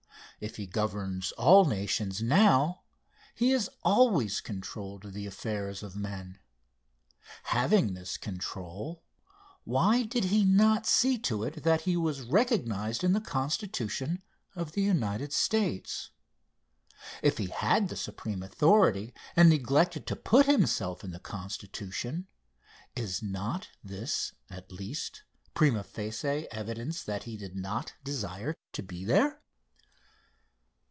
[0.39, 2.81] If he governs all nations now,
[3.35, 6.39] he has always controlled the affairs of men.
[7.43, 9.03] Having this control,
[9.65, 14.23] why did he not see to it that he was recognized in the Constitution
[14.55, 16.09] of the United States?
[17.21, 22.25] If he had the supreme authority and neglected to put himself in the Constitution,
[22.95, 25.21] is not this, at least,
[25.53, 29.37] prima facie evidence that he did not desire to be there?